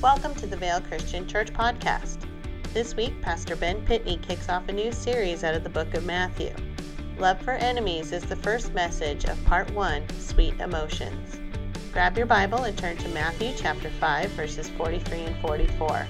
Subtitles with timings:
[0.00, 2.24] Welcome to the Vale Christian Church podcast.
[2.72, 6.06] This week, Pastor Ben Pitney kicks off a new series out of the book of
[6.06, 6.54] Matthew.
[7.18, 11.40] Love for Enemies is the first message of part one Sweet Emotions.
[11.92, 16.06] Grab your Bible and turn to Matthew chapter 5, verses 43 and 44.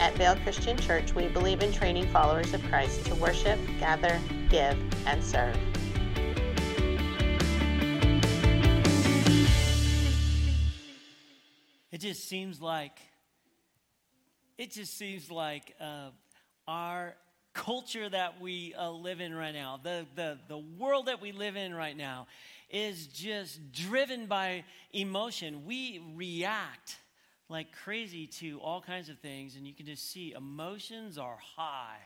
[0.00, 4.76] At Vale Christian Church, we believe in training followers of Christ to worship, gather, give,
[5.06, 5.56] and serve.
[11.92, 12.98] It just seems like
[14.58, 16.10] it just seems like uh,
[16.68, 17.14] our
[17.54, 21.56] culture that we uh, live in right now, the, the, the world that we live
[21.56, 22.26] in right now,
[22.70, 25.66] is just driven by emotion.
[25.66, 26.96] We react
[27.48, 31.98] like crazy to all kinds of things, and you can just see emotions are high.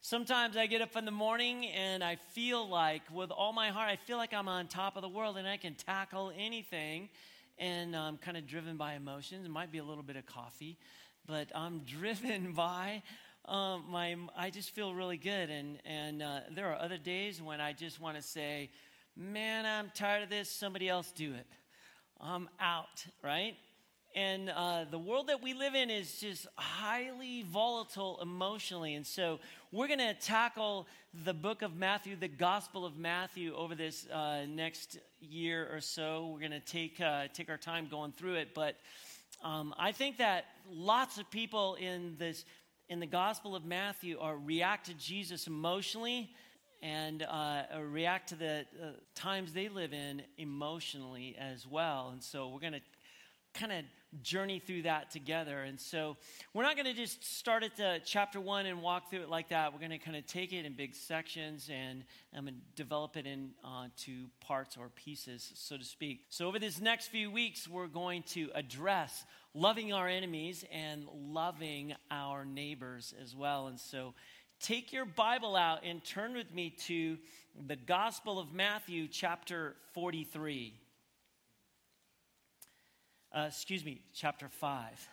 [0.00, 3.90] Sometimes I get up in the morning and I feel like, with all my heart,
[3.90, 7.08] I feel like I'm on top of the world and I can tackle anything.
[7.58, 9.46] And I'm kind of driven by emotions.
[9.46, 10.76] It might be a little bit of coffee
[11.26, 13.02] but I'm driven by
[13.46, 14.16] um, my.
[14.36, 18.00] I just feel really good, and and uh, there are other days when I just
[18.00, 18.70] want to say,
[19.16, 20.50] "Man, I'm tired of this.
[20.50, 21.46] Somebody else do it.
[22.20, 23.56] I'm out." Right?
[24.16, 28.94] And uh, the world that we live in is just highly volatile emotionally.
[28.94, 29.40] And so
[29.72, 30.86] we're going to tackle
[31.26, 36.30] the book of Matthew, the Gospel of Matthew, over this uh, next year or so.
[36.32, 38.54] We're going to take, uh, take our time going through it.
[38.54, 38.76] But
[39.42, 42.44] um, I think that lots of people in this
[42.88, 46.30] in the Gospel of Matthew are react to Jesus emotionally
[46.82, 52.10] and uh, react to the uh, times they live in emotionally as well.
[52.12, 52.82] And so we're going to
[53.54, 53.84] kind of
[54.22, 55.62] journey through that together.
[55.62, 56.16] And so
[56.54, 59.48] we're not going to just start at the chapter one and walk through it like
[59.50, 59.72] that.
[59.72, 63.16] We're going to kind of take it in big sections and I'm going to develop
[63.16, 63.86] it into uh,
[64.46, 66.24] parts or pieces, so to speak.
[66.28, 71.94] So over this next few weeks, we're going to address loving our enemies and loving
[72.10, 73.68] our neighbors as well.
[73.68, 74.14] And so
[74.60, 77.18] take your Bible out and turn with me to
[77.66, 80.74] the Gospel of Matthew, chapter 43
[83.32, 85.08] uh, excuse me, chapter 5.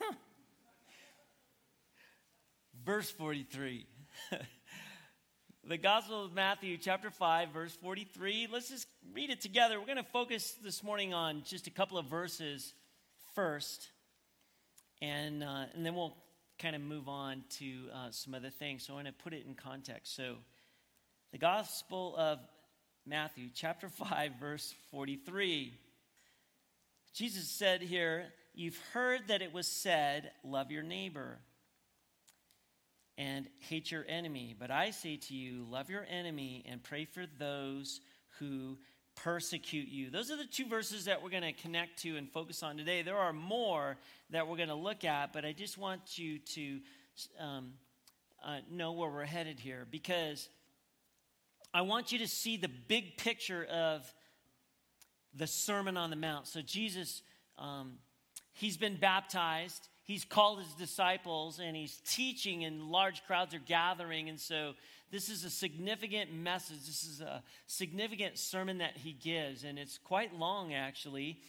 [2.84, 3.86] verse 43.
[5.68, 8.48] the Gospel of Matthew, chapter 5, verse 43.
[8.50, 9.78] Let's just read it together.
[9.78, 12.72] We're going to focus this morning on just a couple of verses
[13.34, 13.90] first,
[15.02, 16.16] and, uh, and then we'll
[16.58, 18.86] kind of move on to uh, some other things.
[18.86, 20.14] So I want to put it in context.
[20.14, 20.36] So,
[21.30, 22.38] the Gospel of
[23.08, 25.72] Matthew, chapter 5, verse 43.
[27.14, 31.38] Jesus said here, You've heard that it was said, Love your neighbor
[33.16, 34.54] and hate your enemy.
[34.58, 38.02] But I say to you, Love your enemy and pray for those
[38.40, 38.76] who
[39.16, 40.10] persecute you.
[40.10, 43.00] Those are the two verses that we're going to connect to and focus on today.
[43.00, 43.96] There are more
[44.30, 46.80] that we're going to look at, but I just want you to
[47.40, 47.72] um,
[48.44, 50.50] uh, know where we're headed here because
[51.72, 54.12] I want you to see the big picture of
[55.34, 56.46] the Sermon on the Mount.
[56.46, 57.22] So Jesus,
[57.58, 57.98] um,
[58.54, 59.88] he's been baptized.
[60.04, 64.28] He's called his disciples and he's teaching, and large crowds are gathering.
[64.30, 64.74] And so,
[65.10, 66.84] this is a significant message.
[66.86, 71.40] This is a significant sermon that he gives, and it's quite long, actually.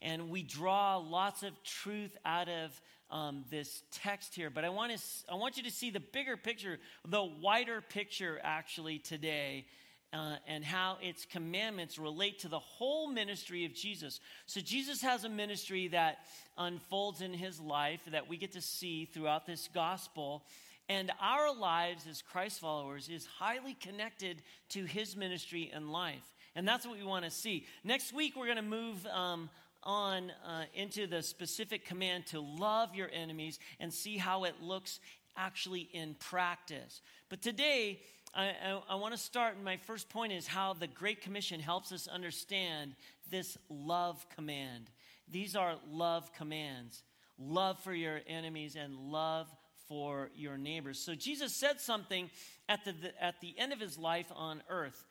[0.00, 2.80] And we draw lots of truth out of
[3.10, 4.50] um, this text here.
[4.50, 8.40] But I want, to, I want you to see the bigger picture, the wider picture,
[8.42, 9.66] actually, today
[10.12, 14.20] uh, and how its commandments relate to the whole ministry of Jesus.
[14.46, 16.18] So, Jesus has a ministry that
[16.56, 20.44] unfolds in his life that we get to see throughout this gospel.
[20.88, 26.24] And our lives as Christ followers is highly connected to his ministry and life.
[26.54, 27.66] And that's what we want to see.
[27.84, 29.50] Next week, we're going to move um,
[29.82, 35.00] on uh, into the specific command to love your enemies and see how it looks
[35.36, 37.00] actually in practice.
[37.28, 38.00] But today,
[38.34, 41.60] I, I, I want to start, and my first point is how the Great Commission
[41.60, 42.94] helps us understand
[43.30, 44.90] this love command.
[45.30, 47.02] These are love commands
[47.38, 49.46] love for your enemies and love
[49.88, 50.98] for your neighbors.
[50.98, 52.30] So Jesus said something
[52.68, 55.04] at the, the at the end of his life on earth,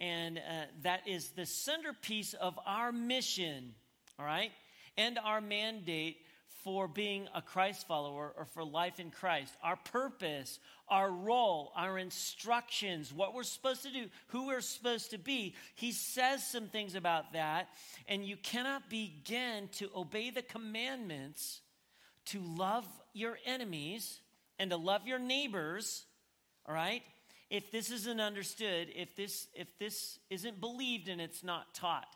[0.00, 3.74] and uh, that is the centerpiece of our mission,
[4.18, 4.50] all right,
[4.96, 6.18] and our mandate
[6.66, 9.54] for being a Christ follower or for life in Christ.
[9.62, 10.58] Our purpose,
[10.88, 15.54] our role, our instructions, what we're supposed to do, who we're supposed to be.
[15.76, 17.68] He says some things about that,
[18.08, 21.60] and you cannot begin to obey the commandments
[22.26, 24.18] to love your enemies
[24.58, 26.04] and to love your neighbors,
[26.66, 27.02] all right?
[27.48, 32.15] If this isn't understood, if this if this isn't believed and it's not taught.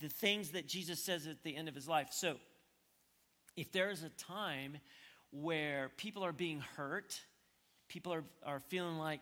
[0.00, 2.08] The things that Jesus says at the end of his life.
[2.10, 2.36] So,
[3.56, 4.76] if there is a time
[5.30, 7.20] where people are being hurt,
[7.88, 9.20] people are, are feeling like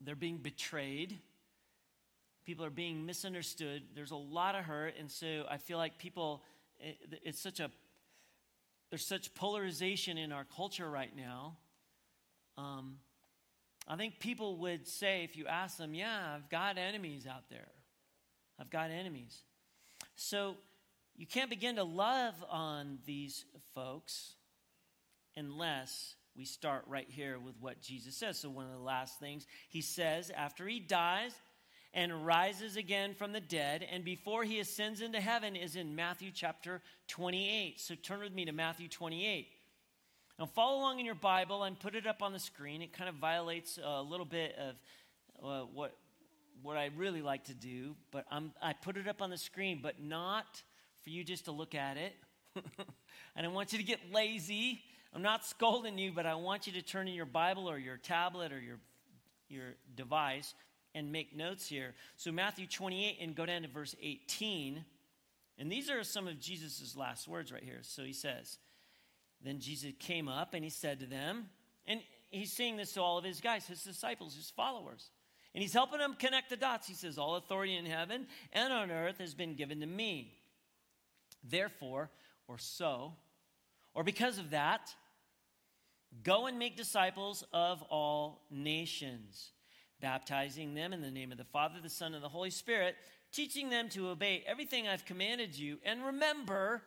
[0.00, 1.18] they're being betrayed,
[2.44, 4.94] people are being misunderstood, there's a lot of hurt.
[4.98, 6.42] And so I feel like people,
[6.80, 7.70] it, it's such a,
[8.90, 11.56] there's such polarization in our culture right now.
[12.58, 12.96] Um,
[13.88, 17.68] I think people would say, if you ask them, yeah, I've got enemies out there.
[18.62, 19.42] I've got enemies.
[20.14, 20.54] So
[21.16, 23.44] you can't begin to love on these
[23.74, 24.34] folks
[25.36, 28.38] unless we start right here with what Jesus says.
[28.38, 31.32] So, one of the last things he says after he dies
[31.92, 36.30] and rises again from the dead, and before he ascends into heaven, is in Matthew
[36.32, 37.80] chapter 28.
[37.80, 39.48] So, turn with me to Matthew 28.
[40.38, 42.80] Now, follow along in your Bible and put it up on the screen.
[42.80, 44.76] It kind of violates a little bit of
[45.44, 45.96] uh, what,
[46.62, 49.80] what I really like to do, but I'm, I put it up on the screen,
[49.82, 50.62] but not
[51.02, 52.14] for you just to look at it.
[53.36, 54.82] and I want you to get lazy.
[55.14, 57.96] I'm not scolding you, but I want you to turn in your Bible or your
[57.96, 58.78] tablet or your,
[59.48, 60.54] your device
[60.94, 61.94] and make notes here.
[62.16, 64.84] So, Matthew 28, and go down to verse 18.
[65.58, 67.80] And these are some of Jesus' last words right here.
[67.82, 68.58] So he says,
[69.44, 71.46] Then Jesus came up and he said to them,
[71.86, 72.00] and
[72.30, 75.10] he's saying this to all of his guys, his disciples, his followers.
[75.54, 76.88] And he's helping them connect the dots.
[76.88, 80.34] He says, All authority in heaven and on earth has been given to me.
[81.44, 82.10] Therefore,
[82.48, 83.14] or so,
[83.94, 84.94] or because of that,
[86.22, 89.50] go and make disciples of all nations,
[90.00, 92.96] baptizing them in the name of the Father, the Son, and the Holy Spirit,
[93.32, 95.78] teaching them to obey everything I've commanded you.
[95.84, 96.82] And remember,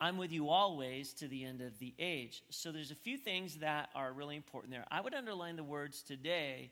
[0.00, 2.42] I'm with you always to the end of the age.
[2.50, 4.84] So there's a few things that are really important there.
[4.90, 6.70] I would underline the words today,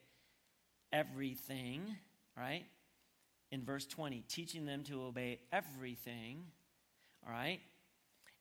[0.92, 1.96] everything,
[2.36, 2.64] right?
[3.52, 6.44] in verse 20, teaching them to obey everything.
[7.26, 7.60] All right?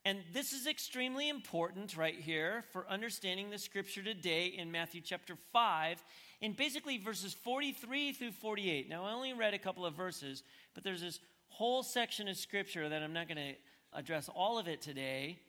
[0.03, 5.35] And this is extremely important right here for understanding the scripture today in Matthew chapter
[5.51, 6.03] 5,
[6.41, 8.89] in basically verses 43 through 48.
[8.89, 10.43] Now, I only read a couple of verses,
[10.73, 13.55] but there's this whole section of scripture that I'm not going to
[13.93, 15.39] address all of it today,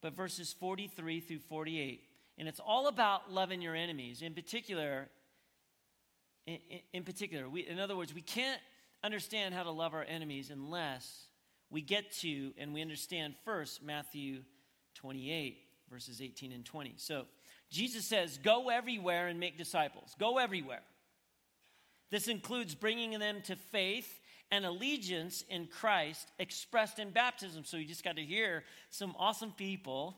[0.00, 2.02] but verses 43 through 48.
[2.38, 4.22] And it's all about loving your enemies.
[4.22, 5.08] In particular,
[6.46, 6.58] in,
[6.92, 8.60] in particular, we, in other words, we can't
[9.02, 11.26] understand how to love our enemies unless
[11.70, 14.42] we get to and we understand first Matthew
[14.94, 15.58] 28,
[15.90, 16.94] verses 18 and 20.
[16.96, 17.24] So
[17.70, 20.14] Jesus says, Go everywhere and make disciples.
[20.18, 20.82] Go everywhere.
[22.10, 24.17] This includes bringing them to faith
[24.50, 27.64] and allegiance in Christ expressed in baptism.
[27.64, 30.16] So you just got to hear some awesome people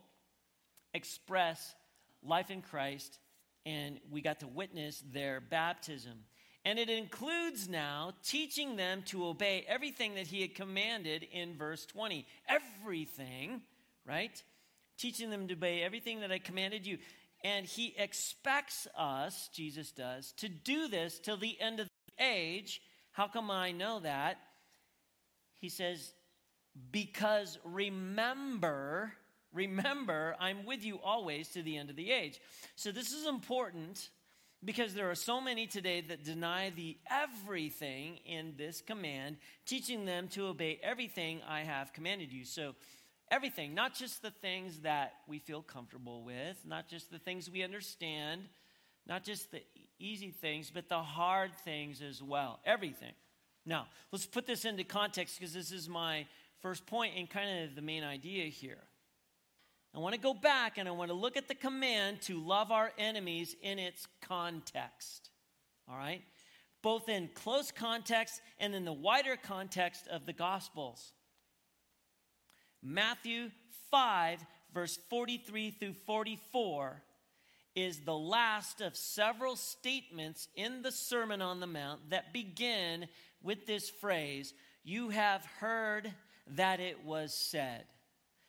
[0.94, 1.74] express
[2.22, 3.18] life in Christ,
[3.66, 6.24] and we got to witness their baptism.
[6.64, 11.86] And it includes now teaching them to obey everything that he had commanded in verse
[11.86, 12.26] 20.
[12.48, 13.62] Everything,
[14.06, 14.42] right?
[14.98, 16.98] Teaching them to obey everything that I commanded you.
[17.42, 22.82] And he expects us, Jesus does, to do this till the end of the age.
[23.12, 24.38] How come I know that?
[25.56, 26.12] He says,
[26.92, 29.12] because remember,
[29.52, 32.40] remember, I'm with you always to the end of the age.
[32.76, 34.10] So this is important
[34.64, 40.28] because there are so many today that deny the everything in this command, teaching them
[40.28, 42.44] to obey everything I have commanded you.
[42.44, 42.74] So,
[43.30, 47.62] everything, not just the things that we feel comfortable with, not just the things we
[47.62, 48.42] understand,
[49.06, 49.62] not just the
[50.00, 52.60] easy things, but the hard things as well.
[52.64, 53.12] Everything.
[53.66, 56.26] Now, let's put this into context because this is my
[56.60, 58.82] first point and kind of the main idea here.
[59.94, 62.70] I want to go back and I want to look at the command to love
[62.70, 65.30] our enemies in its context.
[65.88, 66.22] All right?
[66.82, 71.12] Both in close context and in the wider context of the Gospels.
[72.82, 73.50] Matthew
[73.90, 77.02] 5, verse 43 through 44,
[77.74, 83.06] is the last of several statements in the Sermon on the Mount that begin
[83.42, 86.12] with this phrase You have heard
[86.48, 87.84] that it was said.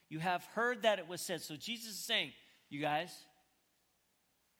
[0.09, 1.41] You have heard that it was said.
[1.41, 2.31] So Jesus is saying,
[2.69, 3.13] you guys,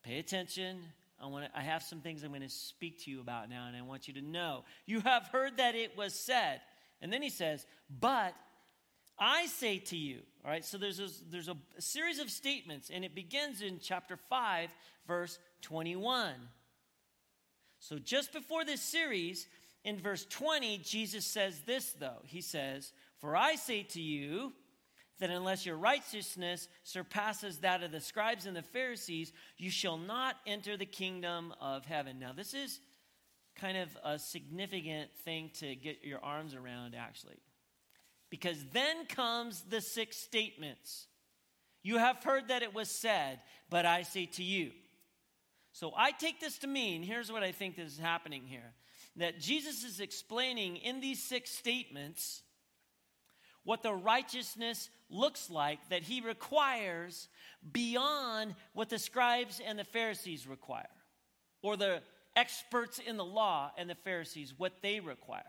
[0.04, 0.80] pay attention.
[1.22, 3.68] I, want to, I have some things I'm going to speak to you about now,
[3.68, 4.64] and I want you to know.
[4.86, 6.62] You have heard that it was said.
[7.02, 7.66] And then he says,
[8.00, 8.34] but
[9.20, 13.06] I say to you, all right, so there's a, there's a, series of statements, and
[13.06, 14.70] it begins in chapter 5,
[15.08, 16.34] verse 21.
[17.80, 19.48] So just before this series,
[19.84, 22.22] in verse 20, Jesus says this, though.
[22.24, 24.54] He says, For I say to you,
[25.22, 30.36] that unless your righteousness surpasses that of the scribes and the Pharisees, you shall not
[30.48, 32.18] enter the kingdom of heaven.
[32.18, 32.80] Now, this is
[33.56, 37.38] kind of a significant thing to get your arms around, actually.
[38.32, 41.06] Because then comes the six statements.
[41.84, 44.72] You have heard that it was said, but I say to you.
[45.74, 48.74] So I take this to mean here's what I think is happening here
[49.18, 52.44] that Jesus is explaining in these six statements
[53.64, 57.28] what the righteousness looks like that he requires
[57.74, 60.88] beyond what the scribes and the Pharisees require,
[61.62, 62.02] or the
[62.36, 65.44] experts in the law and the Pharisees, what they require.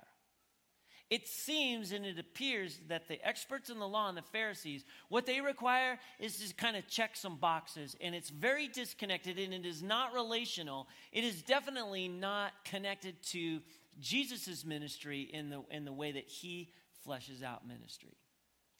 [1.12, 5.26] It seems and it appears that the experts in the law and the Pharisees, what
[5.26, 9.66] they require is to kind of check some boxes, and it's very disconnected and it
[9.66, 10.88] is not relational.
[11.12, 13.60] It is definitely not connected to
[14.00, 16.70] Jesus' ministry in the, in the way that he
[17.06, 18.16] fleshes out ministry,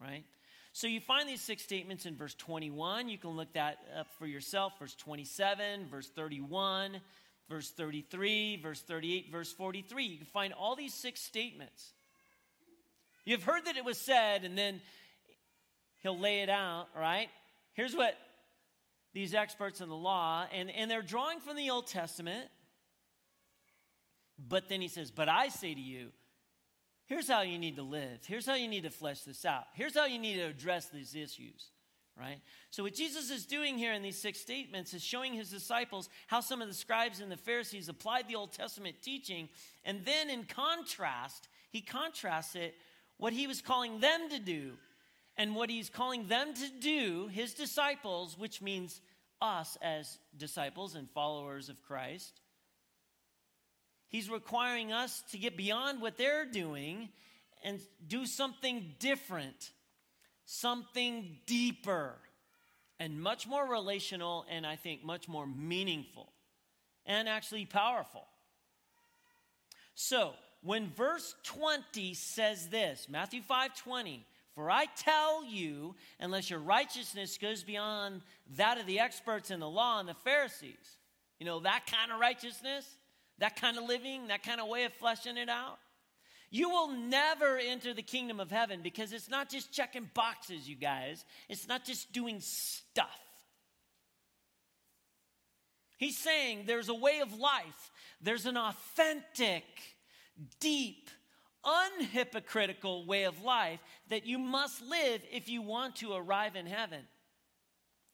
[0.01, 0.25] right?
[0.73, 3.11] So you find these six statements in verse 21.
[3.11, 4.73] You can look that up for yourself.
[4.79, 6.99] Verse 27, verse 31,
[7.51, 10.05] verse 33, verse 38, verse 43.
[10.07, 11.93] You can find all these six statements.
[13.25, 14.81] You've heard that it was said, and then
[16.03, 17.29] he'll lay it out, right?
[17.75, 18.17] Here's what
[19.15, 22.49] these experts in the law, and, and they're drawing from the Old Testament.
[24.49, 26.09] But then he says, But I say to you,
[27.07, 28.21] here's how you need to live.
[28.27, 29.65] Here's how you need to flesh this out.
[29.75, 31.71] Here's how you need to address these issues,
[32.19, 32.41] right?
[32.71, 36.41] So, what Jesus is doing here in these six statements is showing his disciples how
[36.41, 39.49] some of the scribes and the Pharisees applied the Old Testament teaching.
[39.85, 42.75] And then, in contrast, he contrasts it
[43.23, 44.73] what he was calling them to do
[45.37, 49.01] and what he's calling them to do, his disciples, which means
[49.41, 52.41] us as disciples and followers of Christ.
[54.09, 57.11] He's requiring us to get beyond what they're doing
[57.63, 59.71] and do something different,
[60.45, 62.17] something deeper,
[62.99, 66.33] and much more relational, and I think much more meaningful
[67.07, 68.25] and actually powerful.
[69.95, 76.59] So, when verse 20 says this, Matthew 5 20, for I tell you, unless your
[76.59, 78.21] righteousness goes beyond
[78.57, 80.99] that of the experts in the law and the Pharisees,
[81.39, 82.87] you know, that kind of righteousness,
[83.39, 85.79] that kind of living, that kind of way of fleshing it out,
[86.51, 90.77] you will never enter the kingdom of heaven because it's not just checking boxes, you
[90.77, 91.25] guys.
[91.49, 93.19] It's not just doing stuff.
[95.97, 97.91] He's saying there's a way of life,
[98.21, 99.65] there's an authentic,
[100.61, 101.11] deep,
[101.65, 107.03] unhypocritical way of life that you must live if you want to arrive in heaven.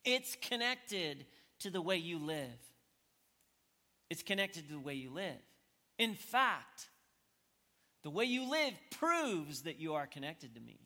[0.04, 1.26] It's connected
[1.60, 2.60] to the way you live.
[4.10, 5.40] It's connected to the way you live.
[5.98, 6.88] In fact,
[8.02, 10.78] the way you live proves that you are connected to me.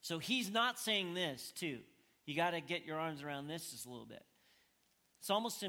[0.00, 1.78] So he's not saying this, too.
[2.26, 4.24] You got to get your arms around this just a little bit.
[5.20, 5.62] It's almost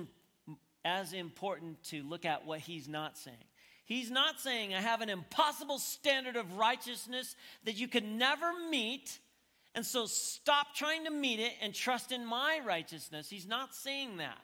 [0.85, 3.37] as important to look at what he's not saying.
[3.85, 7.35] He's not saying, I have an impossible standard of righteousness
[7.65, 9.19] that you could never meet,
[9.75, 13.29] and so stop trying to meet it and trust in my righteousness.
[13.29, 14.37] He's not saying that.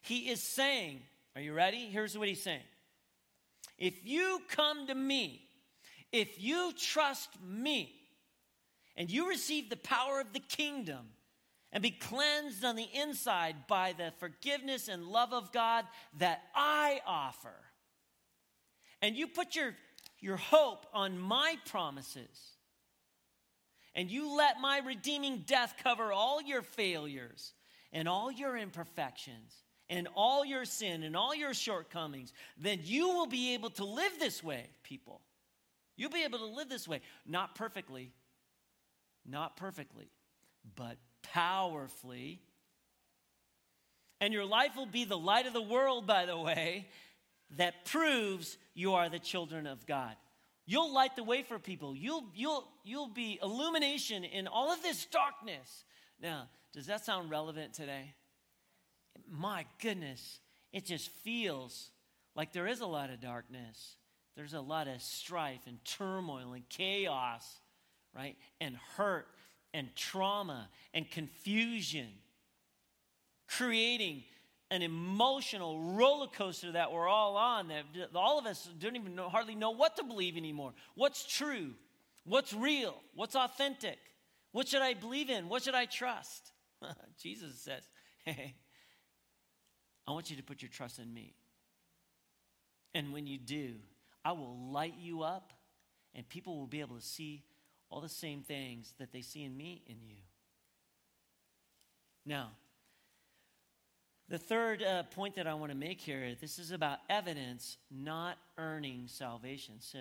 [0.00, 1.00] He is saying,
[1.34, 1.86] Are you ready?
[1.86, 2.60] Here's what he's saying.
[3.78, 5.42] If you come to me,
[6.12, 7.92] if you trust me,
[8.96, 11.06] and you receive the power of the kingdom,
[11.76, 15.84] and be cleansed on the inside by the forgiveness and love of God
[16.16, 17.52] that I offer.
[19.02, 19.74] And you put your,
[20.18, 22.56] your hope on my promises.
[23.94, 27.52] And you let my redeeming death cover all your failures
[27.92, 29.52] and all your imperfections
[29.90, 34.12] and all your sin and all your shortcomings, then you will be able to live
[34.18, 35.20] this way, people.
[35.94, 37.02] You'll be able to live this way.
[37.26, 38.14] Not perfectly,
[39.26, 40.08] not perfectly,
[40.74, 40.96] but
[41.32, 42.40] powerfully.
[44.20, 46.88] And your life will be the light of the world, by the way,
[47.56, 50.14] that proves you are the children of God.
[50.66, 51.94] You'll light the way for people.
[51.94, 55.84] You'll, you'll, you'll be illumination in all of this darkness.
[56.20, 58.14] Now, does that sound relevant today?
[59.30, 60.40] My goodness,
[60.72, 61.90] it just feels
[62.34, 63.96] like there is a lot of darkness.
[64.36, 67.60] There's a lot of strife and turmoil and chaos,
[68.14, 68.36] right?
[68.60, 69.28] And hurt
[69.76, 72.08] and trauma and confusion,
[73.46, 74.24] creating
[74.70, 79.28] an emotional roller coaster that we're all on that all of us don't even know,
[79.28, 80.72] hardly know what to believe anymore.
[80.94, 81.74] What's true?
[82.24, 82.96] What's real?
[83.14, 83.98] What's authentic?
[84.50, 85.50] What should I believe in?
[85.50, 86.52] What should I trust?
[87.22, 87.82] Jesus says,
[88.24, 88.54] Hey,
[90.08, 91.34] I want you to put your trust in me.
[92.94, 93.74] And when you do,
[94.24, 95.52] I will light you up,
[96.14, 97.44] and people will be able to see
[97.90, 100.16] all the same things that they see in me in you.
[102.24, 102.50] Now,
[104.28, 108.38] The third uh, point that I want to make here this is about evidence, not
[108.58, 109.74] earning salvation.
[109.78, 109.98] So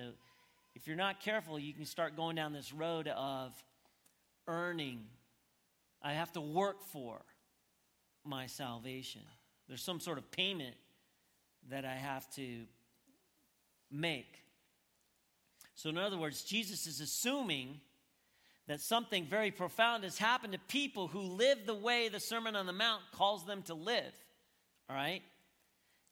[0.73, 3.53] if you're not careful, you can start going down this road of
[4.47, 5.01] earning.
[6.01, 7.21] I have to work for
[8.23, 9.21] my salvation.
[9.67, 10.75] There's some sort of payment
[11.69, 12.63] that I have to
[13.91, 14.39] make.
[15.75, 17.79] So, in other words, Jesus is assuming
[18.67, 22.65] that something very profound has happened to people who live the way the Sermon on
[22.65, 24.13] the Mount calls them to live.
[24.89, 25.21] All right?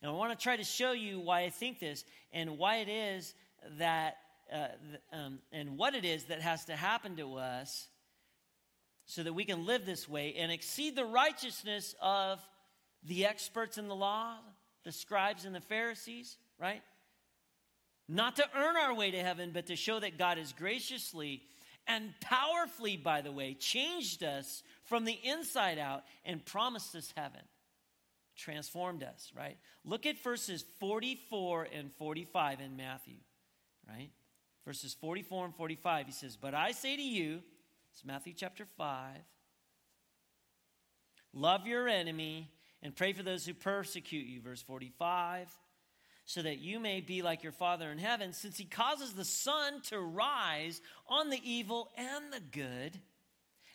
[0.02, 2.90] And I want to try to show you why I think this and why it
[2.90, 3.34] is
[3.78, 4.18] that,
[4.52, 4.68] uh,
[5.14, 7.88] um, and what it is that has to happen to us
[9.06, 12.40] so that we can live this way and exceed the righteousness of
[13.04, 14.36] the experts in the law,
[14.84, 16.82] the scribes and the Pharisees, right?
[18.08, 21.44] Not to earn our way to heaven, but to show that God has graciously
[21.88, 27.42] and powerfully, by the way, changed us from the inside out and promised us heaven.
[28.36, 29.58] Transformed us, right?
[29.84, 33.18] Look at verses 44 and 45 in Matthew,
[33.88, 34.10] right?
[34.66, 37.42] Verses 44 and 45, he says, But I say to you,
[37.92, 39.18] it's Matthew chapter 5,
[41.34, 42.50] love your enemy
[42.82, 44.42] and pray for those who persecute you.
[44.42, 45.48] Verse 45
[46.26, 49.82] so that you may be like your Father in heaven, since he causes the sun
[49.82, 53.00] to rise on the evil and the good,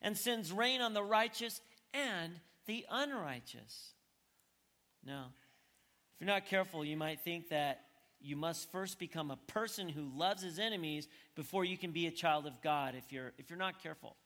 [0.00, 1.60] and sends rain on the righteous
[1.92, 3.92] and the unrighteous.
[5.04, 5.32] Now,
[6.14, 7.80] if you're not careful, you might think that
[8.20, 12.10] you must first become a person who loves his enemies before you can be a
[12.10, 14.16] child of God if you're, if you're not careful.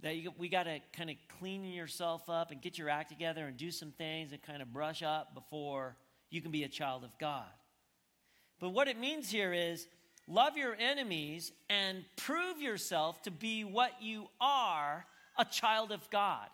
[0.00, 3.46] That you, we got to kind of clean yourself up and get your act together
[3.46, 5.96] and do some things and kind of brush up before
[6.32, 7.44] you can be a child of God.
[8.58, 9.86] But what it means here is
[10.26, 15.04] love your enemies and prove yourself to be what you are
[15.36, 16.48] a child of God.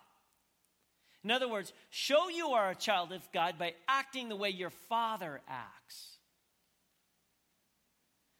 [1.23, 4.69] In other words, show you are a child of God by acting the way your
[4.69, 6.17] father acts.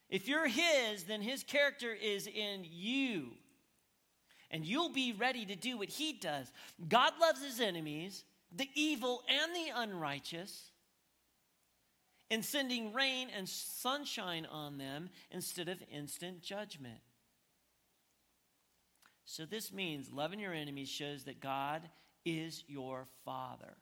[0.10, 3.28] If you're his, then his character is in you.
[4.52, 6.52] And you'll be ready to do what he does.
[6.88, 10.72] God loves his enemies, the evil and the unrighteous
[12.32, 17.00] and sending rain and sunshine on them instead of instant judgment.
[19.26, 21.84] So, this means loving your enemies shows that God
[22.26, 23.76] is your Father.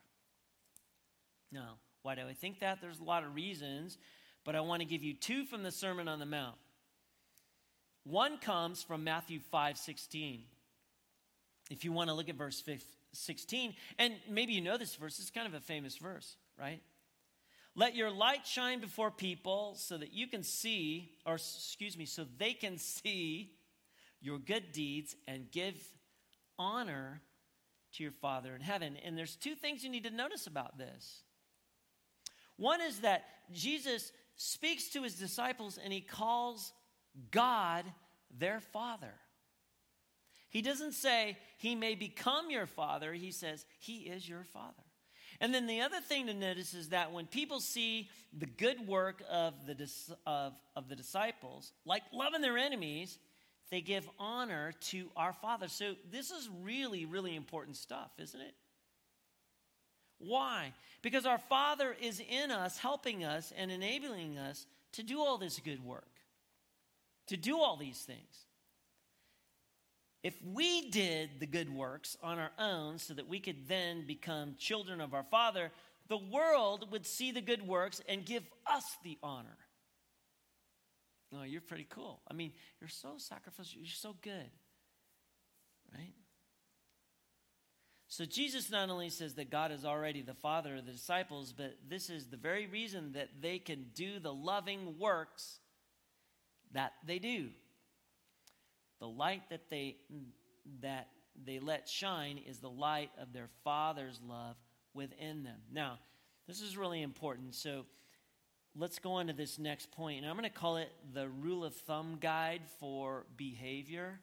[1.51, 2.79] Now, why do I think that?
[2.81, 3.97] There's a lot of reasons,
[4.43, 6.55] but I want to give you two from the Sermon on the Mount.
[8.03, 10.43] One comes from Matthew 5 16.
[11.69, 12.63] If you want to look at verse
[13.11, 16.81] 16, and maybe you know this verse, it's kind of a famous verse, right?
[17.77, 22.25] Let your light shine before people so that you can see, or excuse me, so
[22.39, 23.53] they can see
[24.19, 25.75] your good deeds and give
[26.57, 27.21] honor
[27.93, 28.97] to your Father in heaven.
[29.05, 31.21] And there's two things you need to notice about this.
[32.55, 36.73] One is that Jesus speaks to his disciples and he calls
[37.29, 37.85] God
[38.35, 39.13] their Father.
[40.49, 44.86] He doesn't say he may become your Father, he says he is your Father.
[45.39, 49.21] And then the other thing to notice is that when people see the good work
[49.29, 49.89] of the,
[50.25, 53.19] of, of the disciples, like loving their enemies,
[53.69, 55.67] they give honor to our Father.
[55.67, 58.55] So this is really, really important stuff, isn't it?
[60.19, 60.73] Why?
[61.03, 65.59] Because our Father is in us, helping us and enabling us to do all this
[65.59, 66.09] good work,
[67.27, 68.46] to do all these things.
[70.27, 74.55] If we did the good works on our own so that we could then become
[74.57, 75.71] children of our Father,
[76.09, 79.57] the world would see the good works and give us the honor.
[81.31, 82.19] No, oh, you're pretty cool.
[82.29, 84.49] I mean, you're so sacrificial, you're so good.
[85.93, 86.13] Right?
[88.09, 91.77] So Jesus not only says that God is already the father of the disciples, but
[91.87, 95.59] this is the very reason that they can do the loving works
[96.73, 97.47] that they do.
[98.99, 99.97] The light that they
[100.81, 101.07] that
[101.45, 104.55] they let shine is the light of their Father's love
[104.93, 105.59] within them.
[105.71, 105.99] Now,
[106.47, 107.53] this is really important.
[107.53, 107.85] So
[108.75, 111.63] let's go on to this next point, and I'm going to call it the rule
[111.63, 114.19] of thumb guide for behavior.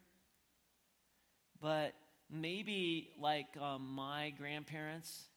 [1.60, 1.94] But
[2.30, 5.28] maybe, like um, my grandparents,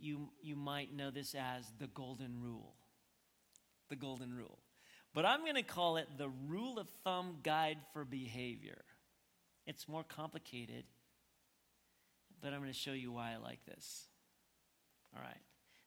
[0.00, 2.74] you, you might know this as the golden rule.
[3.88, 4.58] The golden rule.
[5.14, 8.82] But I'm going to call it the rule of thumb guide for behavior.
[9.66, 10.84] It's more complicated,
[12.40, 14.06] but I'm going to show you why I like this.
[15.14, 15.40] All right.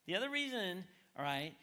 [0.06, 0.84] The other reason,
[1.18, 1.54] all right,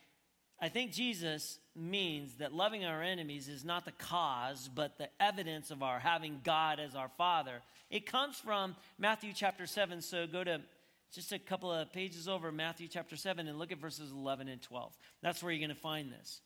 [0.61, 5.70] I think Jesus means that loving our enemies is not the cause, but the evidence
[5.70, 7.62] of our having God as our Father.
[7.90, 10.01] It comes from Matthew chapter 7.
[10.03, 10.61] So go to
[11.12, 14.62] just a couple of pages over Matthew chapter 7 and look at verses 11 and
[14.62, 14.92] 12.
[15.22, 16.40] That's where you're going to find this.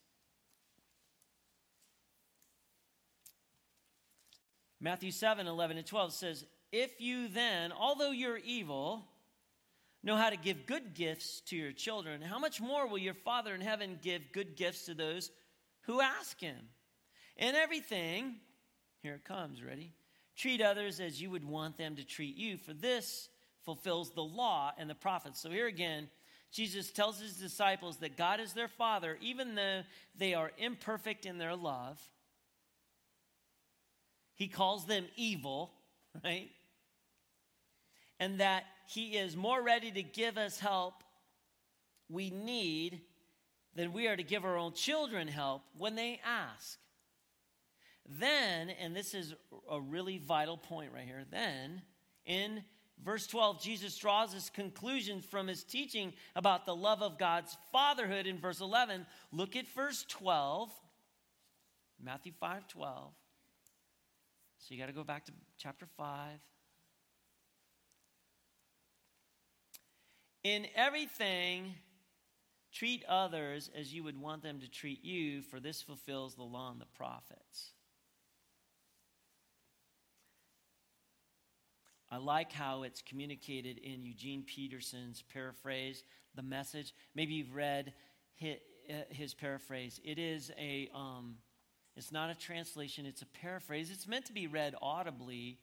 [4.80, 9.04] Matthew 7 11 and 12 says, If you then, although you're evil,
[10.02, 13.54] know how to give good gifts to your children, how much more will your Father
[13.54, 15.30] in heaven give good gifts to those
[15.82, 16.56] who ask him?
[17.36, 18.36] In everything,
[19.02, 19.92] here it comes, ready?
[20.36, 23.28] Treat others as you would want them to treat you, for this
[23.64, 25.40] fulfills the law and the prophets.
[25.40, 26.08] So here again,
[26.52, 29.82] Jesus tells his disciples that God is their Father, even though
[30.16, 32.00] they are imperfect in their love.
[34.36, 35.72] He calls them evil,
[36.22, 36.50] right?
[38.20, 41.02] And that he is more ready to give us help
[42.08, 43.00] we need
[43.74, 46.78] than we are to give our own children help when they ask.
[48.08, 49.34] Then, and this is
[49.70, 51.82] a really vital point right here, then
[52.24, 52.62] in
[53.04, 58.26] verse 12, Jesus draws his conclusions from his teaching about the love of God's fatherhood
[58.26, 59.06] in verse 11.
[59.32, 60.70] Look at verse 12,
[62.02, 63.12] Matthew 5 12.
[64.66, 66.40] So you got to go back to chapter 5.
[70.42, 71.74] In everything,
[72.72, 76.72] treat others as you would want them to treat you, for this fulfills the law
[76.72, 77.74] and the prophets.
[82.10, 86.02] I like how it's communicated in Eugene Peterson's paraphrase,
[86.34, 86.92] the message.
[87.14, 87.92] Maybe you've read
[88.34, 90.00] his, paraphrase.
[90.02, 91.36] It is a, um,
[91.96, 93.90] it's not a translation, it's a paraphrase.
[93.90, 95.58] It's meant to be read audibly.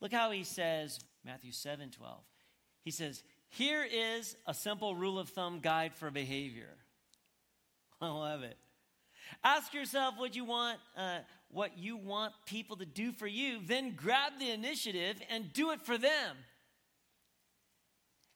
[0.00, 2.18] Look how he says, Matthew 7 12.
[2.82, 6.76] He says, Here is a simple rule of thumb guide for behavior.
[8.00, 8.56] I love it.
[9.44, 11.18] Ask yourself what you want, uh,
[11.50, 15.80] what you want people to do for you, then grab the initiative and do it
[15.82, 16.36] for them.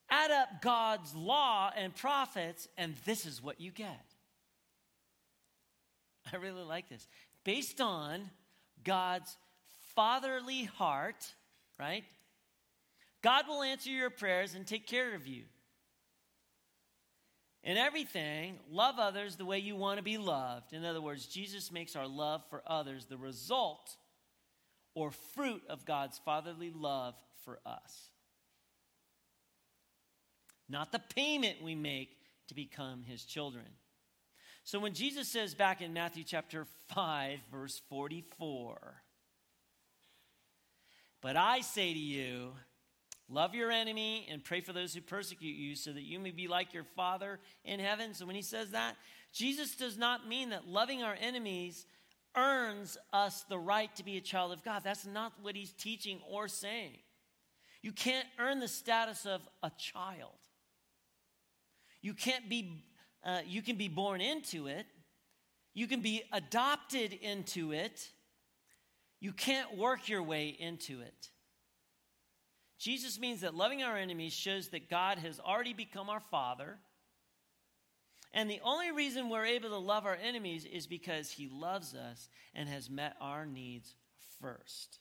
[0.08, 4.13] Add up God's law and prophets, and this is what you get.
[6.32, 7.06] I really like this.
[7.44, 8.30] Based on
[8.84, 9.37] God's
[9.94, 11.34] fatherly heart,
[11.78, 12.04] right?
[13.22, 15.44] God will answer your prayers and take care of you.
[17.62, 20.74] In everything, love others the way you want to be loved.
[20.74, 23.96] In other words, Jesus makes our love for others the result
[24.94, 28.10] or fruit of God's fatherly love for us.
[30.68, 33.66] Not the payment we make to become his children.
[34.64, 39.03] So when Jesus says back in Matthew chapter 5, verse 44,
[41.20, 42.53] but I say to you,
[43.29, 46.46] Love your enemy and pray for those who persecute you so that you may be
[46.46, 48.12] like your Father in heaven.
[48.12, 48.96] So when he says that,
[49.33, 51.87] Jesus does not mean that loving our enemies
[52.37, 54.83] earns us the right to be a child of God.
[54.85, 56.98] That's not what he's teaching or saying.
[57.81, 60.38] You can't earn the status of a child.
[62.03, 62.85] You can't be,
[63.24, 64.87] uh, you can be born into it.
[65.72, 68.10] You can be adopted into it.
[69.20, 71.30] You can't work your way into it.
[72.78, 76.78] Jesus means that loving our enemies shows that God has already become our Father.
[78.32, 82.28] And the only reason we're able to love our enemies is because He loves us
[82.54, 83.94] and has met our needs
[84.40, 84.98] first.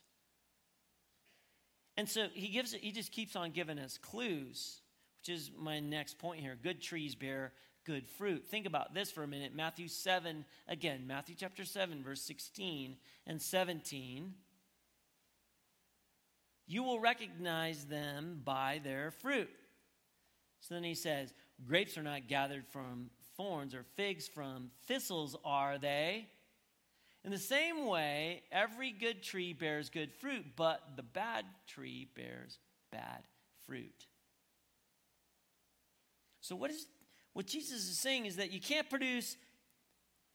[1.96, 4.80] And so he gives he just keeps on giving us clues,
[5.20, 6.58] which is my next point here.
[6.60, 7.52] Good trees bear
[7.84, 8.46] good fruit.
[8.46, 9.54] Think about this for a minute.
[9.54, 14.34] Matthew 7, again, Matthew chapter 7, verse 16 and 17.
[16.66, 19.50] You will recognize them by their fruit.
[20.60, 21.34] So then he says,
[21.66, 26.28] Grapes are not gathered from thorns, or figs from thistles, are they?
[27.24, 32.58] In the same way, every good tree bears good fruit, but the bad tree bears
[32.92, 33.24] bad
[33.66, 34.06] fruit.
[36.40, 36.86] So, what, is,
[37.34, 39.36] what Jesus is saying is that you can't produce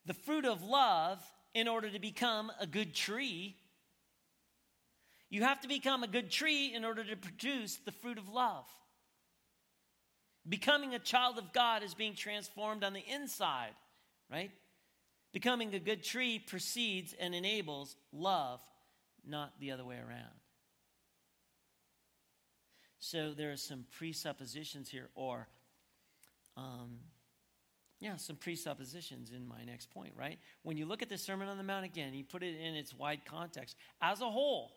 [0.06, 1.20] the fruit of love
[1.54, 3.56] in order to become a good tree.
[5.30, 8.66] You have to become a good tree in order to produce the fruit of love.
[10.48, 13.74] Becoming a child of God is being transformed on the inside,
[14.32, 14.52] right?
[15.32, 18.60] Becoming a good tree precedes and enables love,
[19.26, 20.40] not the other way around.
[23.00, 25.48] So there are some presuppositions here, or,
[26.60, 27.00] um,
[28.00, 30.38] yeah, some presuppositions in my next point, right?
[30.64, 32.94] When you look at the Sermon on the Mount again, you put it in its
[32.94, 34.72] wide context as a whole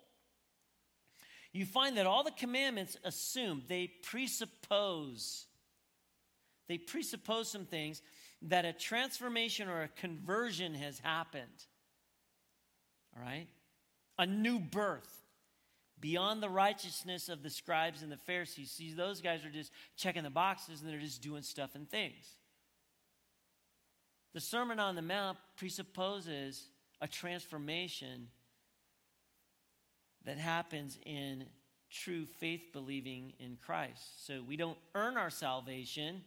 [1.53, 5.47] you find that all the commandments assume, they presuppose,
[6.68, 8.01] they presuppose some things
[8.42, 11.66] that a transformation or a conversion has happened.
[13.14, 13.49] All right?
[14.18, 15.21] A new birth.
[16.03, 18.73] Beyond the righteousness of the scribes and the Pharisees.
[18.73, 22.37] See, those guys are just checking the boxes and they're just doing stuff and things.
[24.35, 26.67] The Sermon on the Mount presupposes
[27.01, 28.29] a transformation
[30.25, 31.45] that happens in
[31.91, 34.27] true faith believing in Christ.
[34.27, 36.23] So we don't earn our salvation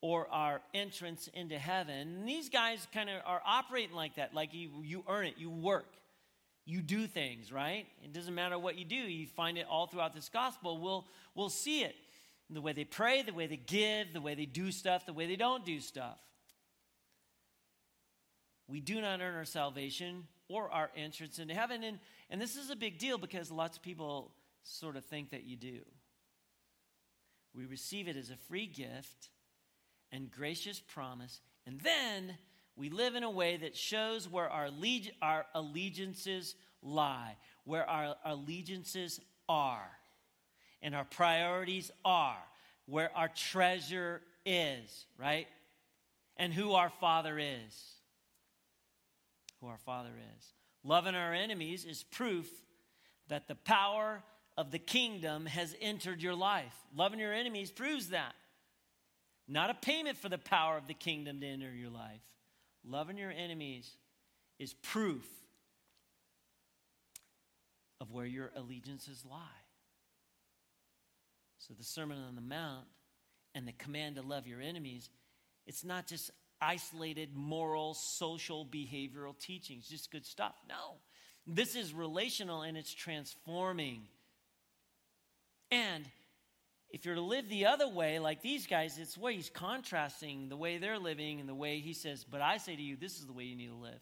[0.00, 2.18] or our entrance into heaven.
[2.18, 5.50] And these guys kind of are operating like that, like you, you earn it, you
[5.50, 5.86] work,
[6.68, 7.86] you do things, right?
[8.04, 10.78] It doesn't matter what you do, you find it all throughout this gospel.
[10.78, 11.96] We'll, we'll see it.
[12.50, 15.26] The way they pray, the way they give, the way they do stuff, the way
[15.26, 16.18] they don't do stuff.
[18.68, 21.82] We do not earn our salvation or our entrance into heaven.
[21.84, 25.44] And, and this is a big deal because lots of people sort of think that
[25.44, 25.80] you do.
[27.54, 29.30] We receive it as a free gift
[30.12, 31.40] and gracious promise.
[31.66, 32.36] And then
[32.78, 34.68] we live in a way that shows where our,
[35.20, 39.90] our allegiances lie, where our allegiances are,
[40.80, 42.38] and our priorities are,
[42.86, 45.48] where our treasure is, right?
[46.36, 47.94] And who our Father is.
[49.60, 50.52] Who our Father is.
[50.84, 52.48] Loving our enemies is proof
[53.26, 54.22] that the power
[54.56, 56.74] of the kingdom has entered your life.
[56.96, 58.36] Loving your enemies proves that.
[59.48, 62.20] Not a payment for the power of the kingdom to enter your life.
[62.84, 63.90] Loving your enemies
[64.58, 65.26] is proof
[68.00, 69.38] of where your allegiances lie.
[71.58, 72.86] So the Sermon on the Mount
[73.54, 75.10] and the command to love your enemies,
[75.66, 80.54] it's not just isolated moral, social, behavioral teachings, just good stuff.
[80.68, 80.96] No.
[81.46, 84.02] This is relational and it's transforming.
[85.70, 86.04] And
[86.90, 90.56] if you're to live the other way, like these guys, it's where he's contrasting the
[90.56, 93.26] way they're living and the way he says, But I say to you, this is
[93.26, 94.00] the way you need to live.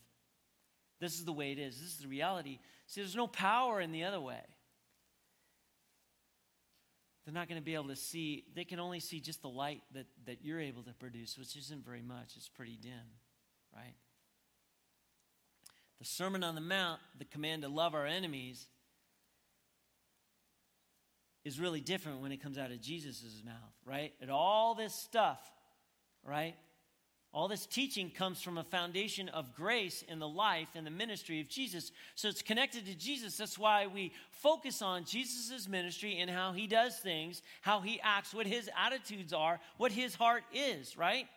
[1.00, 1.78] This is the way it is.
[1.78, 2.58] This is the reality.
[2.86, 4.40] See, there's no power in the other way.
[7.24, 9.82] They're not going to be able to see, they can only see just the light
[9.92, 12.34] that, that you're able to produce, which isn't very much.
[12.36, 12.92] It's pretty dim,
[13.74, 13.94] right?
[15.98, 18.68] The Sermon on the Mount, the command to love our enemies,
[21.46, 23.54] is really different when it comes out of Jesus' mouth,
[23.84, 24.12] right?
[24.20, 25.38] And all this stuff,
[26.24, 26.56] right?
[27.32, 31.40] All this teaching comes from a foundation of grace in the life and the ministry
[31.40, 31.92] of Jesus.
[32.16, 33.36] So it's connected to Jesus.
[33.36, 38.34] That's why we focus on Jesus' ministry and how he does things, how he acts,
[38.34, 41.28] what his attitudes are, what his heart is, right?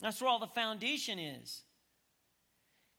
[0.00, 1.63] That's where all the foundation is.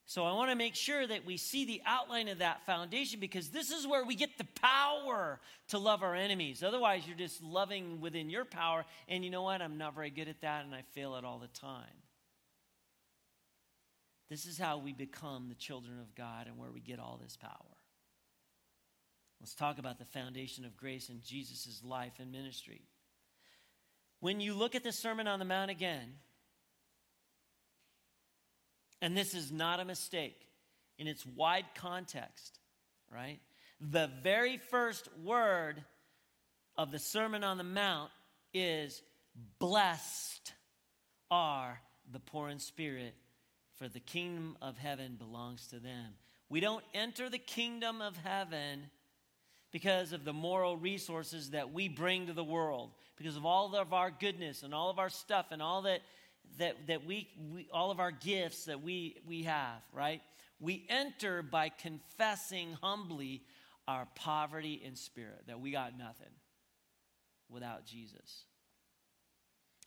[0.08, 3.50] So I want to make sure that we see the outline of that foundation because
[3.50, 5.40] this is where we get the power
[5.70, 6.62] to love our enemies.
[6.62, 8.86] Otherwise, you're just loving within your power.
[9.08, 9.64] And you know what?
[9.64, 11.86] I'm not very good at that and I fail it all the time.
[14.30, 17.38] This is how we become the children of God and where we get all this
[17.38, 17.52] power.
[19.40, 22.82] Let's talk about the foundation of grace in Jesus' life and ministry.
[24.20, 26.14] When you look at the Sermon on the Mount again,
[29.06, 30.48] and this is not a mistake
[30.98, 32.58] in its wide context,
[33.14, 33.38] right?
[33.80, 35.84] The very first word
[36.76, 38.10] of the Sermon on the Mount
[38.52, 39.04] is
[39.60, 40.54] blessed
[41.30, 41.80] are
[42.12, 43.14] the poor in spirit,
[43.78, 46.16] for the kingdom of heaven belongs to them.
[46.50, 48.90] We don't enter the kingdom of heaven
[49.72, 53.94] because of the moral resources that we bring to the world, because of all of
[53.94, 56.02] our goodness and all of our stuff and all that
[56.58, 60.22] that, that we, we, all of our gifts that we, we have, right?
[60.60, 63.44] We enter by confessing humbly
[63.88, 66.32] our poverty in spirit, that we got nothing
[67.50, 68.46] without Jesus.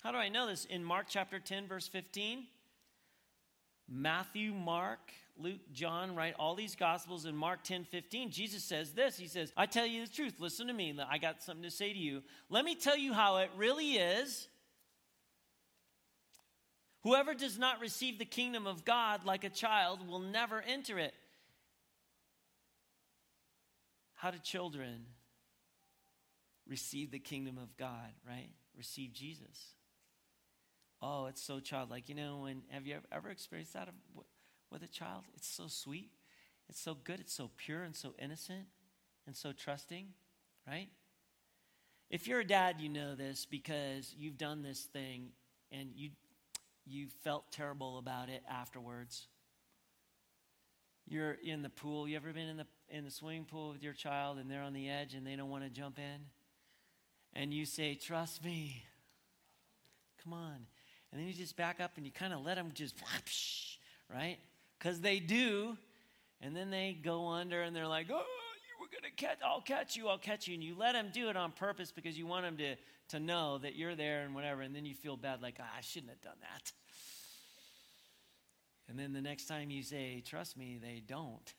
[0.02, 0.64] How do I know this?
[0.66, 2.46] In Mark chapter 10, verse 15,
[3.88, 5.00] Matthew, Mark,
[5.36, 6.34] Luke, John, right?
[6.38, 9.16] All these gospels in Mark 10 15, Jesus says this.
[9.16, 10.34] He says, I tell you the truth.
[10.38, 10.94] Listen to me.
[11.10, 12.22] I got something to say to you.
[12.50, 14.48] Let me tell you how it really is
[17.04, 21.14] Whoever does not receive the kingdom of God like a child will never enter it.
[24.14, 25.06] How do children
[26.66, 28.50] receive the kingdom of God, right?
[28.76, 29.74] Receive Jesus.
[31.00, 32.08] Oh, it's so childlike.
[32.08, 33.88] You know, when have you ever experienced that
[34.70, 35.22] with a child?
[35.34, 36.10] It's so sweet.
[36.68, 37.20] It's so good.
[37.20, 38.66] It's so pure and so innocent
[39.26, 40.08] and so trusting,
[40.66, 40.88] right?
[42.10, 45.28] If you're a dad, you know this because you've done this thing
[45.70, 46.10] and you
[46.88, 49.26] you felt terrible about it afterwards.
[51.06, 52.08] You're in the pool.
[52.08, 54.72] You ever been in the in the swimming pool with your child and they're on
[54.72, 56.20] the edge and they don't want to jump in?
[57.34, 58.82] And you say, "Trust me.
[60.22, 60.66] Come on."
[61.10, 62.94] And then you just back up and you kind of let them just
[64.12, 64.38] right?
[64.80, 65.76] Cuz they do.
[66.40, 68.37] And then they go under and they're like, "Oh,
[68.80, 70.54] we're going to catch, I'll catch you, I'll catch you.
[70.54, 72.76] And you let them do it on purpose because you want them to,
[73.16, 74.62] to know that you're there and whatever.
[74.62, 76.72] And then you feel bad, like, ah, I shouldn't have done that.
[78.88, 81.52] And then the next time you say, trust me, they don't.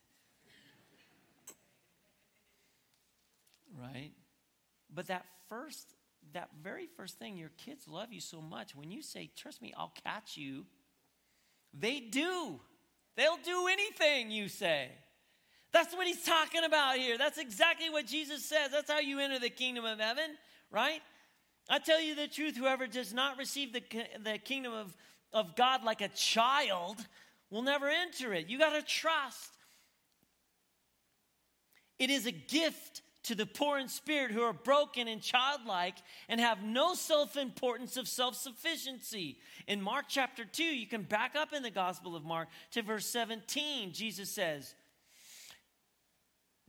[3.81, 4.11] right?
[4.93, 5.95] But that first,
[6.33, 8.75] that very first thing, your kids love you so much.
[8.75, 10.65] When you say, trust me, I'll catch you,
[11.73, 12.59] they do.
[13.15, 14.89] They'll do anything you say.
[15.71, 17.17] That's what he's talking about here.
[17.17, 18.71] That's exactly what Jesus says.
[18.71, 20.31] That's how you enter the kingdom of heaven,
[20.71, 21.01] right?
[21.69, 23.83] I tell you the truth, whoever does not receive the,
[24.23, 24.95] the kingdom of,
[25.31, 26.97] of God like a child
[27.51, 28.47] will never enter it.
[28.47, 29.51] You got to trust.
[31.99, 35.97] It is a gift to the poor in spirit who are broken and childlike
[36.29, 39.37] and have no self importance of self sufficiency.
[39.67, 43.05] In Mark chapter 2, you can back up in the Gospel of Mark to verse
[43.05, 43.91] 17.
[43.91, 44.73] Jesus says,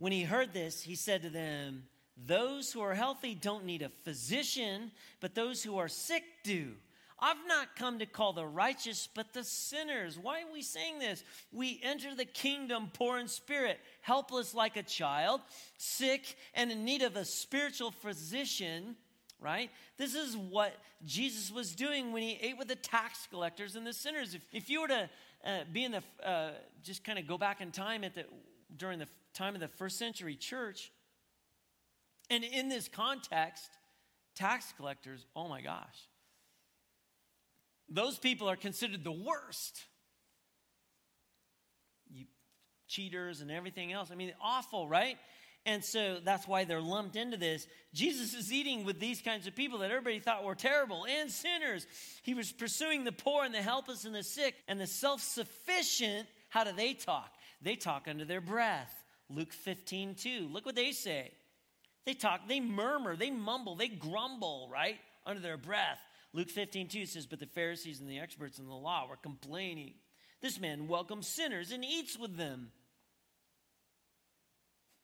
[0.00, 1.84] When he heard this, he said to them,
[2.16, 6.72] Those who are healthy don't need a physician, but those who are sick do.
[7.18, 10.18] I've not come to call the righteous, but the sinners.
[10.18, 11.22] Why are we saying this?
[11.52, 15.42] We enter the kingdom poor in spirit, helpless like a child,
[15.76, 18.96] sick and in need of a spiritual physician,
[19.38, 19.70] right?
[19.98, 20.72] This is what
[21.04, 24.32] Jesus was doing when he ate with the tax collectors and the sinners.
[24.34, 25.10] If, if you were to
[25.44, 28.24] uh, be in the, uh, just kind of go back in time at the,
[28.76, 30.92] during the time of the first century church,
[32.28, 33.68] and in this context,
[34.34, 36.08] tax collectors, oh my gosh
[37.90, 39.82] those people are considered the worst.
[42.08, 42.26] You
[42.86, 44.10] cheaters and everything else.
[44.10, 45.16] I mean, awful, right?
[45.66, 47.66] And so that's why they're lumped into this.
[47.92, 51.86] Jesus is eating with these kinds of people that everybody thought were terrible and sinners.
[52.22, 56.26] He was pursuing the poor and the helpless and the sick and the self sufficient.
[56.48, 57.30] How do they talk?
[57.62, 58.92] They talk under their breath.
[59.28, 60.48] Luke 15, 2.
[60.50, 61.32] Look what they say.
[62.06, 64.96] They talk, they murmur, they mumble, they grumble, right?
[65.26, 65.98] Under their breath.
[66.32, 69.94] Luke 15, 2 says, But the Pharisees and the experts in the law were complaining.
[70.40, 72.70] This man welcomes sinners and eats with them.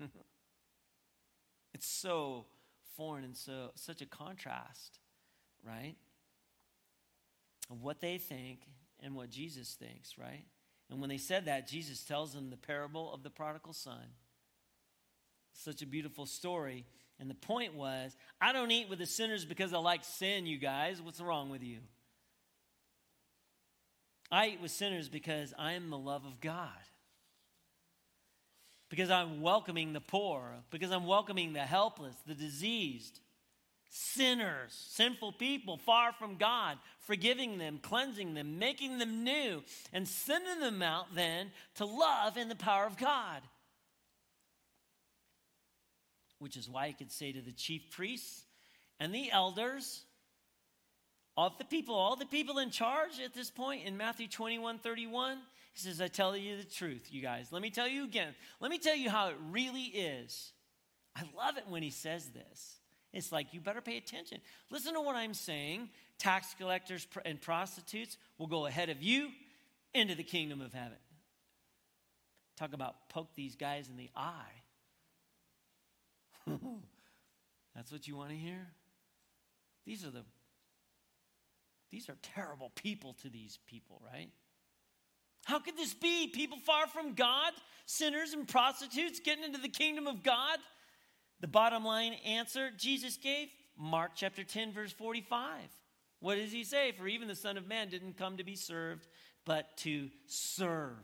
[1.75, 2.47] it's so
[2.97, 4.99] foreign and so such a contrast,
[5.67, 5.97] right?
[7.71, 8.61] Of what they think
[9.01, 10.45] and what Jesus thinks, right?
[10.91, 14.15] And when they said that, Jesus tells them the parable of the prodigal son.
[15.53, 16.85] Such a beautiful story.
[17.19, 20.59] And the point was, I don't eat with the sinners because I like sin, you
[20.59, 21.01] guys.
[21.01, 21.79] What's wrong with you?
[24.31, 26.69] I eat with sinners because I am the love of God.
[28.89, 33.19] Because I'm welcoming the poor, because I'm welcoming the helpless, the diseased,
[33.89, 40.61] sinners, sinful people far from God, forgiving them, cleansing them, making them new, and sending
[40.61, 43.43] them out then to love in the power of God
[46.39, 48.45] which is why he could say to the chief priests
[49.01, 50.05] and the elders
[51.37, 55.39] of the people, all the people in charge at this point in Matthew 21 31,
[55.75, 57.49] he says, I tell you the truth, you guys.
[57.53, 58.35] Let me tell you again.
[58.61, 60.53] Let me tell you how it really is.
[61.15, 62.77] I love it when he says this.
[63.17, 64.43] It's like, you better pay attention.
[64.71, 65.89] Listen to what I'm saying.
[66.19, 69.31] Tax collectors and prostitutes will go ahead of you
[69.95, 70.99] into the kingdom of heaven.
[72.59, 74.53] Talk about poke these guys in the eye.
[77.75, 78.67] That's what you want to hear?
[79.87, 80.25] These are the
[81.91, 84.29] these are terrible people to these people, right?
[85.45, 86.29] How could this be?
[86.29, 87.53] People far from God,
[87.87, 90.59] sinners and prostitutes getting into the kingdom of God?
[91.41, 95.61] The bottom line answer Jesus gave Mark chapter 10, verse 45.
[96.21, 96.93] What does he say?
[96.93, 99.07] For even the Son of Man didn't come to be served,
[99.45, 100.97] but to serve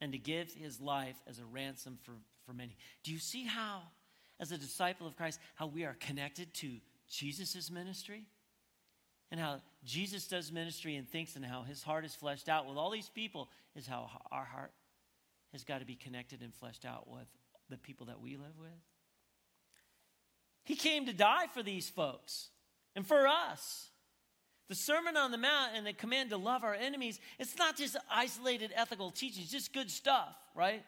[0.00, 2.12] and to give his life as a ransom for,
[2.44, 2.76] for many.
[3.02, 3.82] Do you see how
[4.38, 6.70] as a disciple of Christ, how we are connected to
[7.08, 8.26] Jesus' ministry
[9.30, 12.76] and how Jesus does ministry and thinks and how his heart is fleshed out with
[12.76, 14.72] all these people is how our heart
[15.52, 17.26] has got to be connected and fleshed out with
[17.70, 18.70] the people that we live with.
[20.66, 22.48] He came to die for these folks
[22.96, 23.88] and for us.
[24.68, 27.96] The Sermon on the Mount and the command to love our enemies, it's not just
[28.10, 30.82] isolated ethical teachings, just good stuff, right?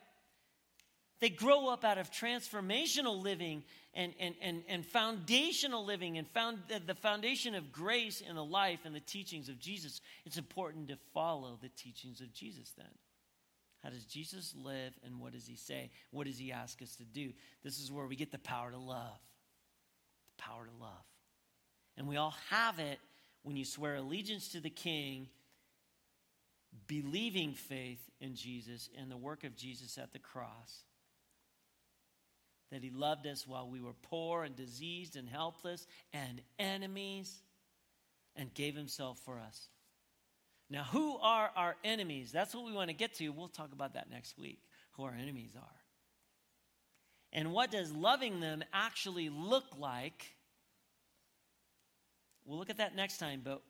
[1.20, 3.62] They grow up out of transformational living
[3.94, 8.80] and, and, and, and foundational living and found the foundation of grace in the life
[8.84, 10.00] and the teachings of Jesus.
[10.26, 12.86] It's important to follow the teachings of Jesus then.
[13.84, 15.90] How does Jesus live and what does he say?
[16.10, 17.32] What does he ask us to do?
[17.62, 19.20] This is where we get the power to love.
[20.38, 21.04] Power to love.
[21.96, 22.98] And we all have it
[23.42, 25.28] when you swear allegiance to the king,
[26.86, 30.84] believing faith in Jesus and the work of Jesus at the cross
[32.70, 37.42] that he loved us while we were poor and diseased and helpless and enemies
[38.36, 39.68] and gave himself for us.
[40.70, 42.30] Now, who are our enemies?
[42.30, 43.28] That's what we want to get to.
[43.30, 44.60] We'll talk about that next week,
[44.92, 45.77] who our enemies are.
[47.32, 50.34] And what does loving them actually look like?
[52.44, 53.62] We'll look at that next time, but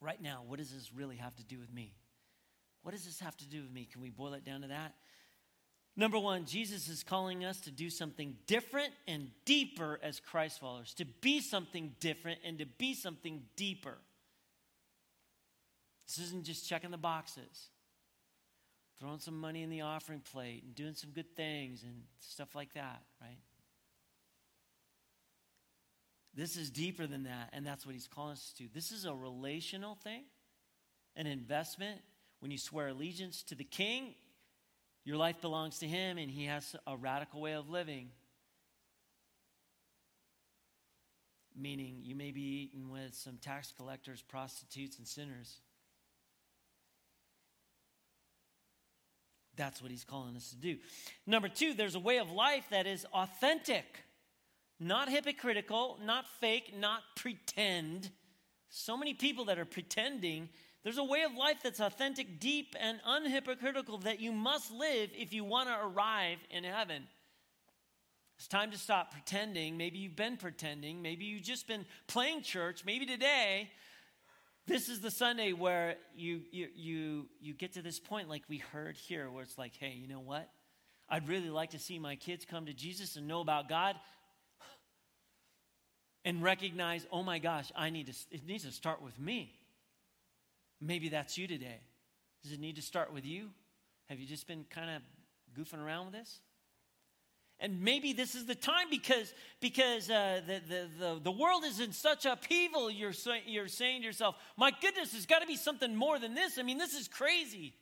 [0.00, 1.94] right now, what does this really have to do with me?
[2.82, 3.88] What does this have to do with me?
[3.90, 4.94] Can we boil it down to that?
[5.96, 10.94] Number one, Jesus is calling us to do something different and deeper as Christ followers,
[10.94, 13.98] to be something different and to be something deeper.
[16.06, 17.68] This isn't just checking the boxes,
[19.00, 22.74] throwing some money in the offering plate and doing some good things and stuff like
[22.74, 23.38] that, right?
[26.34, 28.64] This is deeper than that, and that's what he's calling us to.
[28.72, 30.24] This is a relational thing,
[31.16, 32.00] an investment.
[32.40, 34.14] When you swear allegiance to the king,
[35.08, 38.10] your life belongs to Him, and He has a radical way of living.
[41.56, 45.60] Meaning, you may be eating with some tax collectors, prostitutes, and sinners.
[49.58, 50.78] That's what He's calling us to do.
[51.26, 54.04] Number two, there's a way of life that is authentic,
[54.80, 58.10] not hypocritical, not fake, not pretend.
[58.70, 60.48] So many people that are pretending
[60.84, 65.32] there's a way of life that's authentic, deep, and unhypocritical that you must live if
[65.32, 67.02] you want to arrive in heaven.
[68.38, 69.76] It's time to stop pretending.
[69.76, 71.02] Maybe you've been pretending.
[71.02, 72.84] Maybe you've just been playing church.
[72.86, 73.70] Maybe today,
[74.68, 78.58] this is the Sunday where you, you, you, you get to this point, like we
[78.58, 80.48] heard here, where it's like, hey, you know what?
[81.08, 83.96] I'd really like to see my kids come to Jesus and know about God
[86.24, 89.54] and recognize, oh my gosh, I need to, it needs to start with me.
[90.80, 91.80] Maybe that's you today.
[92.42, 93.48] Does it need to start with you?
[94.10, 95.02] Have you just been kind of
[95.58, 96.40] goofing around with this?
[97.60, 101.80] And maybe this is the time because, because uh, the, the, the, the, world is
[101.80, 103.12] in such upheaval, you're,
[103.46, 106.58] you're saying to yourself, my goodness, there's got to be something more than this.
[106.58, 107.74] I mean, this is crazy.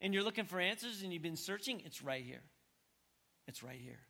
[0.00, 1.82] And you're looking for answers and you've been searching.
[1.84, 2.42] It's right here.
[3.46, 4.00] It's right here.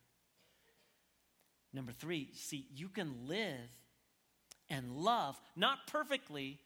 [1.73, 3.69] Number three, see, you can live
[4.69, 6.59] and love, not perfectly,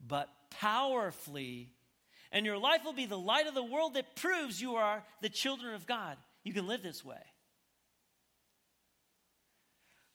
[0.00, 1.70] but powerfully.
[2.30, 5.28] And your life will be the light of the world that proves you are the
[5.28, 6.16] children of God.
[6.44, 7.20] You can live this way.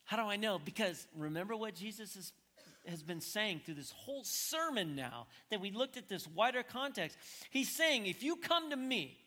[0.07, 0.57] How do I know?
[0.57, 2.31] Because remember what Jesus is,
[2.87, 7.17] has been saying through this whole sermon now that we looked at this wider context.
[7.49, 9.17] He's saying, if you come to me,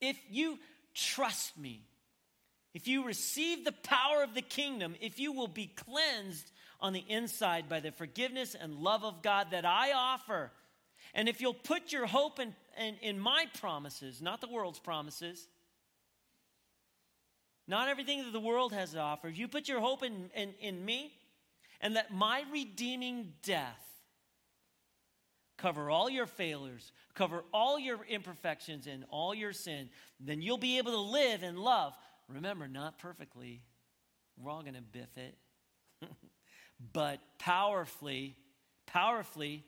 [0.00, 0.58] if you
[0.94, 1.82] trust me,
[2.72, 7.04] if you receive the power of the kingdom, if you will be cleansed on the
[7.06, 10.52] inside by the forgiveness and love of God that I offer.
[11.12, 15.48] And if you'll put your hope in, in, in my promises, not the world's promises,
[17.66, 20.84] not everything that the world has to offer, you put your hope in, in, in
[20.84, 21.12] me
[21.80, 23.84] and let my redeeming death
[25.56, 29.88] cover all your failures, cover all your imperfections and all your sin,
[30.20, 31.94] then you'll be able to live and love.
[32.28, 33.62] Remember, not perfectly.
[34.36, 35.36] We're all going to biff it.
[36.92, 38.36] but powerfully,
[38.86, 39.64] powerfully,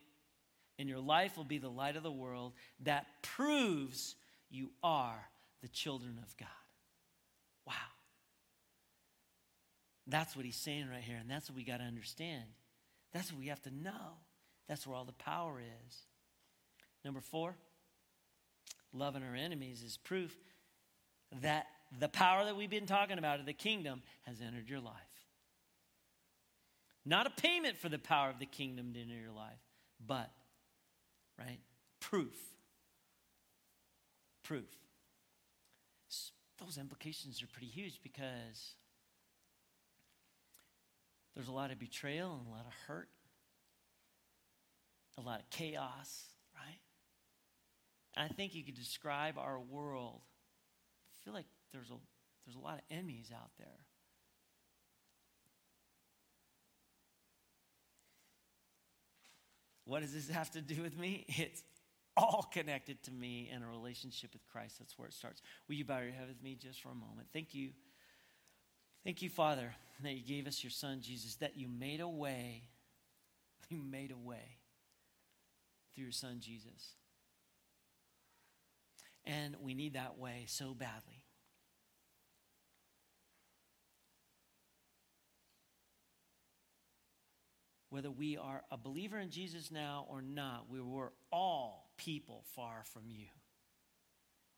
[0.78, 4.16] and your life will be the light of the world that proves
[4.50, 5.28] you are
[5.62, 6.48] the children of God.
[10.06, 12.44] That's what he's saying right here, and that's what we got to understand.
[13.12, 14.18] That's what we have to know.
[14.68, 15.96] That's where all the power is.
[17.04, 17.56] Number four,
[18.92, 20.36] loving our enemies is proof
[21.42, 21.66] that
[21.98, 24.94] the power that we've been talking about of the kingdom has entered your life.
[27.04, 29.60] Not a payment for the power of the kingdom to enter your life,
[30.04, 30.30] but,
[31.38, 31.60] right?
[32.00, 32.36] Proof.
[34.42, 34.64] Proof.
[36.58, 38.74] Those implications are pretty huge because
[41.36, 43.10] there's a lot of betrayal and a lot of hurt,
[45.18, 46.24] a lot of chaos,
[46.54, 46.78] right?
[48.16, 50.22] And I think you could describe our world.
[50.24, 51.96] I feel like there's a,
[52.46, 53.68] there's a lot of enemies out there.
[59.84, 61.26] What does this have to do with me?
[61.38, 61.62] It's
[62.16, 64.78] all connected to me and a relationship with Christ.
[64.78, 65.42] That's where it starts.
[65.68, 67.28] Will you bow your head with me just for a moment?
[67.30, 67.72] Thank you.
[69.04, 72.64] Thank you, Father, that you gave us your Son, Jesus, that you made a way.
[73.68, 74.58] You made a way
[75.92, 76.94] through your Son, Jesus.
[79.24, 81.24] And we need that way so badly.
[87.96, 92.82] whether we are a believer in Jesus now or not, we were all people far
[92.92, 93.28] from you.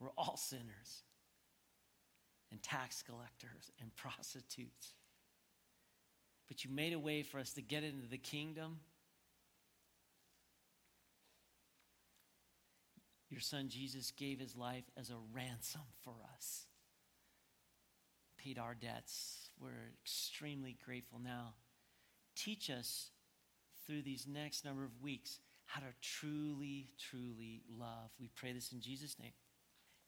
[0.01, 1.05] We're all sinners.
[2.51, 4.95] and tax collectors and prostitutes.
[6.49, 8.80] But you made a way for us to get into the kingdom.
[13.30, 16.64] Your son Jesus gave his life as a ransom for us,
[18.38, 19.51] paid our debts.
[19.61, 21.55] We're extremely grateful now.
[22.34, 23.11] Teach us
[23.86, 28.11] through these next number of weeks how to truly, truly love.
[28.18, 29.32] We pray this in Jesus' name.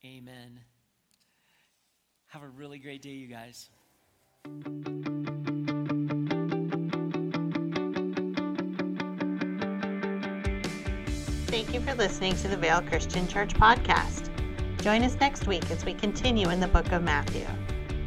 [0.05, 0.61] Amen.
[2.29, 3.69] Have a really great day, you guys.
[11.61, 14.31] Thank you for listening to the Vale Christian Church podcast.
[14.81, 17.45] Join us next week as we continue in the book of Matthew.